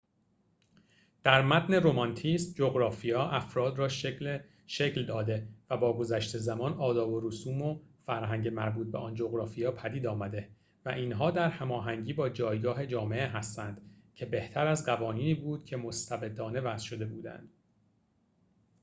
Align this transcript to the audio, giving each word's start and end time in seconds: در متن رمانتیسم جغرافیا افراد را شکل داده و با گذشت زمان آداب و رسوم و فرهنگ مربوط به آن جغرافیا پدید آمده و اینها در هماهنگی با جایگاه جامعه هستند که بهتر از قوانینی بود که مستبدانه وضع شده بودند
در 1.23 1.41
متن 1.41 1.73
رمانتیسم 1.83 2.53
جغرافیا 2.57 3.29
افراد 3.29 3.79
را 3.79 3.87
شکل 4.67 5.05
داده 5.07 5.47
و 5.69 5.77
با 5.77 5.97
گذشت 5.97 6.37
زمان 6.37 6.73
آداب 6.73 7.09
و 7.11 7.27
رسوم 7.29 7.61
و 7.61 7.79
فرهنگ 8.05 8.47
مربوط 8.47 8.87
به 8.91 8.97
آن 8.97 9.15
جغرافیا 9.15 9.71
پدید 9.71 10.07
آمده 10.07 10.49
و 10.85 10.89
اینها 10.89 11.31
در 11.31 11.49
هماهنگی 11.49 12.13
با 12.13 12.29
جایگاه 12.29 12.85
جامعه 12.87 13.25
هستند 13.27 13.81
که 14.15 14.25
بهتر 14.25 14.67
از 14.67 14.85
قوانینی 14.85 15.33
بود 15.35 15.65
که 15.65 15.77
مستبدانه 15.77 16.59
وضع 16.61 16.85
شده 16.85 17.05
بودند 17.05 17.49